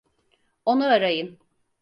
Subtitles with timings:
[0.65, 1.39] Onu arayın.